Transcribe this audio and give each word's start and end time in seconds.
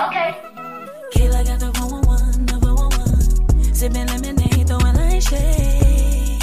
Okay. 0.00 0.30
Kayla 1.12 1.42
got 1.44 1.58
the 1.58 1.72
411, 1.74 2.46
the 2.46 2.54
411. 2.62 3.74
Sipping 3.74 4.06
lemonade, 4.06 4.68
throwing 4.68 4.94
light 4.94 5.18
shade. 5.18 6.38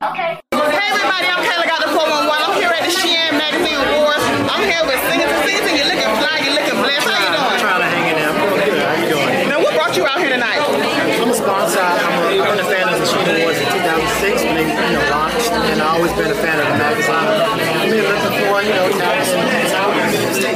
Okay. 0.00 0.40
Hey 0.48 0.88
everybody, 0.88 1.28
I'm 1.28 1.44
Kayla 1.44 1.66
got 1.68 1.80
the 1.84 1.92
411. 1.92 2.24
I'm 2.24 2.56
here 2.56 2.72
at 2.72 2.82
the 2.88 2.92
Sheen 2.96 3.36
Magazine 3.36 3.76
Awards. 3.76 4.24
I'm 4.48 4.64
here 4.64 4.80
with 4.88 4.96
Singing 5.12 5.28
for 5.28 5.40
Season. 5.44 5.72
You're 5.76 5.90
looking 5.92 6.12
fly, 6.24 6.40
you're 6.40 6.56
looking 6.56 6.78
blessed. 6.80 7.12
How 7.12 7.20
you 7.20 7.28
doing? 7.36 7.60
trying 7.60 7.84
to 7.84 7.90
hang 7.92 8.06
in 8.08 8.16
there. 8.16 8.32
I'm 8.32 8.40
doing 8.40 8.64
good. 8.72 8.80
How 8.80 8.96
you 8.96 9.08
doing? 9.12 9.28
Now, 9.52 9.60
what 9.60 9.76
brought 9.76 9.92
you 10.00 10.08
out 10.08 10.16
here 10.24 10.32
tonight? 10.32 10.56
I'm 11.20 11.28
a 11.28 11.36
sponsor. 11.36 11.84
I'm 11.84 12.00
a, 12.00 12.40
I've 12.40 12.48
been 12.56 12.64
a 12.64 12.68
fan 12.72 12.88
of 12.88 12.96
the 12.96 13.04
Sheena 13.12 13.44
Awards 13.44 13.60
in 13.60 13.68
2006 13.68 14.40
when 14.40 14.54
they 14.56 14.64
you 14.72 14.92
know 14.96 15.04
launched, 15.12 15.52
and 15.52 15.76
I've 15.84 16.00
always 16.00 16.12
been 16.16 16.32
a 16.32 16.38
fan 16.40 16.56
of 16.56 16.66
the 16.72 16.76
magazine. 16.80 17.12
I'm 17.12 17.92
here 17.92 18.08
looking 18.08 18.40
for 18.48 18.56
you 18.64 18.72
know 18.72 18.88
talent 18.96 19.28
and 19.52 19.60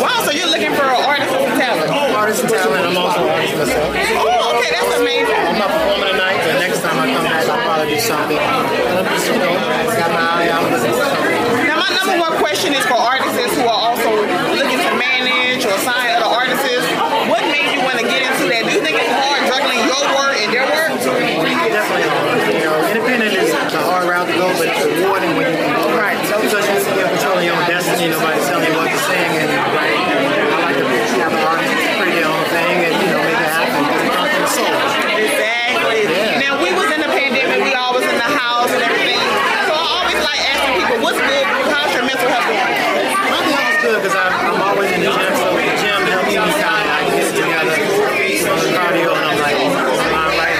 Wow, 0.00 0.22
so 0.24 0.30
you're 0.32 0.48
looking 0.50 0.74
for 0.74 0.82
artists 0.82 1.32
and 1.34 1.60
talent. 1.60 1.90
artists 2.14 2.42
and 2.42 2.50
talent. 2.50 2.86
I'm 2.86 2.96
also 2.96 3.20
an 3.22 3.28
artist 3.28 3.30
myself. 3.30 3.40
Oh, 3.52 4.56
okay, 4.56 4.70
that's 4.72 4.96
amazing. 4.96 5.36
I'm 5.36 5.60
not 5.60 5.68
performing 5.68 6.08
tonight, 6.08 6.40
but 6.40 6.56
next 6.56 6.80
time 6.80 6.96
I 6.96 7.04
come 7.12 7.24
back, 7.24 7.44
I'll 7.44 7.60
probably 7.60 7.92
do 7.92 8.00
something. 8.00 8.40
Just 8.40 9.28
you 9.28 9.36
know 9.36 9.52
got 9.92 10.08
my 10.08 10.24
eye 10.24 10.48
out. 10.48 10.72
Now, 11.68 11.76
my 11.76 11.92
number 11.92 12.16
one 12.16 12.34
question 12.40 12.72
is 12.72 12.80
for 12.88 12.96
artists 12.96 13.36
who 13.52 13.68
are 13.68 13.80
also 13.92 14.08
looking 14.56 14.80
to 14.80 14.92
manage 14.96 15.68
or 15.68 15.76
sign 15.84 16.16
other 16.16 16.32
artists. 16.32 16.64
What 17.28 17.44
made 17.52 17.76
you 17.76 17.84
want 17.84 18.00
to 18.00 18.06
get 18.08 18.24
into 18.24 18.48
that? 18.48 18.64
Do 18.64 18.72
you 18.72 18.80
think 18.80 18.96
it's 18.96 19.12
hard 19.12 19.44
juggling 19.44 19.84
your 19.84 20.00
work 20.16 20.36
and 20.40 20.48
their 20.48 20.64
work? 20.72 20.96
Definitely 20.96 22.08
hard. 22.08 22.40
You 22.56 22.64
know, 22.66 22.88
independent 22.88 23.36
is 23.36 23.52
a 23.52 23.84
hard 23.84 24.08
route 24.08 24.32
to 24.32 24.34
go, 24.34 24.48
but 24.56 24.64
it's 24.64 24.80
rewarding 24.80 25.36
when 25.36 25.44
you 25.52 25.60
can 25.60 25.76
go 25.76 25.92
right. 26.00 26.16
Because 26.24 26.64
you're 26.64 27.04
controlling 27.04 27.46
your 27.46 27.56
own 27.56 27.68
destiny. 27.68 28.08
Nobody's 28.08 28.48
telling 28.48 28.64
you 28.64 28.74
what 28.80 28.88
to 28.88 28.96
sing, 28.96 29.44
and 29.44 29.52
right. 29.76 29.92
I 29.92 30.72
like 30.72 30.76
to 30.80 30.88
have 31.20 31.32
an 31.36 31.44
artist 31.44 31.72
create 32.00 32.16
their 32.18 32.28
own 32.28 32.44
thing 32.50 32.76
and 32.82 32.94
you 32.98 33.08
know 33.14 33.22
make 33.22 33.38
it 33.38 33.46
happen. 33.46 33.78
Because 33.86 34.02
it 34.02 34.12
comes 34.12 34.28
from 34.32 34.42
the 34.42 34.52
soul. 34.52 34.74
Exactly. 35.22 36.02
Yeah. 36.12 36.42
Now, 36.42 36.52
we 36.60 36.74
was 36.74 36.90
in 36.92 37.00
the 37.00 37.08
pandemic. 37.08 37.62
We 37.62 37.72
all 37.72 37.94
was 37.94 38.04
in 38.04 38.18
the 38.18 38.30
house 38.36 38.68
and 38.74 38.82
everything. 38.82 39.22
So 39.70 39.72
I 39.72 40.02
always 40.02 40.20
like 40.20 40.42
asking 40.44 40.74
people, 40.82 40.98
what's 41.00 41.22
good? 41.22 41.44
How's 41.72 41.91
your 42.02 42.10
mental 42.10 42.28
health 42.34 42.50
going? 42.50 43.14
My 43.14 43.30
health 43.30 43.46
is 43.46 43.78
good 43.82 44.02
because 44.02 44.16
I'm, 44.18 44.34
I'm 44.50 44.58
always 44.58 44.90
in 44.90 45.06
the 45.06 45.10
gym, 45.14 45.34
so 45.38 45.54
the 45.54 45.62
gym 45.78 46.02
helps 46.10 46.34
me 46.34 46.34
kind 46.34 46.82
of 46.82 46.98
I 46.98 47.06
get 47.14 47.30
it 47.30 47.34
together. 47.38 47.78
You 47.78 48.42
know, 48.42 48.58
the 48.58 48.74
cardio, 48.74 49.14
and 49.14 49.22
I'm 49.22 49.38
like, 49.38 49.54
I'm 49.54 50.34
right. 50.34 50.58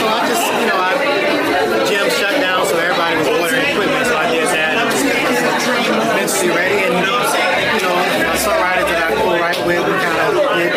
So 0.00 0.04
I 0.08 0.24
just, 0.24 0.40
you 0.56 0.66
know, 0.72 0.80
I 0.80 0.96
the 0.96 1.84
gym 1.84 2.08
shut 2.16 2.32
down, 2.40 2.64
so 2.64 2.80
everybody 2.80 3.20
was 3.20 3.28
ordering 3.28 3.60
equipment, 3.60 4.06
so 4.08 4.16
I 4.16 4.32
did 4.32 4.48
that. 4.48 4.80
I 4.80 4.88
just 4.88 5.04
get 5.04 5.20
myself 5.20 5.68
mentally 6.16 6.48
ready, 6.56 6.80
and 6.88 6.96
you 6.96 7.04
know, 7.04 7.20
my 8.24 8.40
songwriter 8.40 8.88
that 8.88 9.04
I 9.04 9.20
co-write 9.20 9.60
with, 9.68 9.84
we 9.84 9.92
kind 10.00 10.16
of 10.16 10.40
did. 10.56 10.72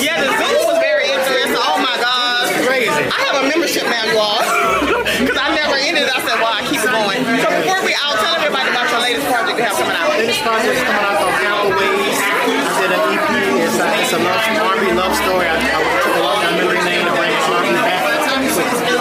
Yeah, 0.00 0.24
the 0.24 0.30
Zoom 0.40 0.72
was 0.72 0.78
very 0.80 1.04
interesting. 1.04 1.52
Oh 1.60 1.76
my 1.84 1.96
gosh. 2.00 2.53
Crazy. 2.64 2.88
I 2.88 3.18
have 3.28 3.36
a 3.44 3.48
membership 3.48 3.84
now, 3.84 4.04
you 4.08 4.18
all. 4.18 4.40
Because 5.14 5.38
I 5.38 5.54
never 5.54 5.78
ended. 5.78 6.10
I 6.10 6.18
said, 6.26 6.36
well, 6.42 6.50
I 6.50 6.66
keep 6.66 6.82
it 6.82 6.90
going. 6.90 7.22
So 7.38 7.46
before 7.46 7.80
we 7.86 7.94
out, 7.94 8.18
tell 8.18 8.34
everybody 8.34 8.66
about 8.74 8.90
your 8.90 8.98
latest 8.98 9.30
project 9.30 9.56
you 9.56 9.64
have 9.64 9.78
coming 9.78 9.94
out. 9.94 10.10
Latest 10.10 10.42
project 10.42 10.74
is 10.74 10.82
coming 10.82 11.06
out 11.06 11.22
called 11.22 11.38
Ample 11.38 11.70
Ways. 11.78 12.18
I 12.18 12.74
did 12.82 12.90
an 12.90 13.02
EP. 13.14 13.30
It's 13.62 13.78
a, 13.78 13.86
it's 14.02 14.12
a 14.12 14.20
love, 14.20 14.42
R&B 14.74 14.90
love 14.90 15.14
story. 15.14 15.46
I, 15.46 15.54
I 15.54 15.78
took 16.02 16.18
a 16.18 16.24
long 16.24 16.38
time 16.42 16.56
memory 16.58 16.82
lane 16.82 17.06
to 17.06 17.14
bring 17.14 17.30
R&B 17.30 17.68
back 17.78 18.02
with 18.02 18.26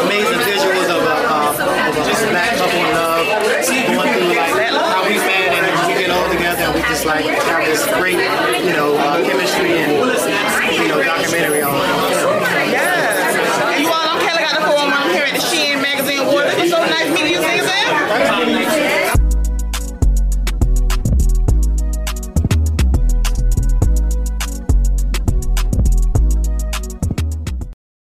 amazing 0.05 0.41
visuals 0.45 0.87
of 0.93 1.01
a, 1.01 1.17
uh, 1.33 1.89
of 1.89 1.95
a 1.97 2.03
black 2.29 2.53
couple 2.53 2.77
in 2.77 2.93
love 2.93 3.25
going 3.93 4.09
through 4.13 4.33
like 4.37 4.53
how 4.53 5.03
we 5.05 5.15
met 5.17 5.49
and 5.53 5.87
we 5.87 5.93
get 6.01 6.09
all 6.09 6.27
together 6.29 6.63
and 6.63 6.73
we 6.75 6.81
just 6.89 7.05
like 7.05 7.25
have 7.25 7.65
this 7.65 7.85
great 7.97 8.17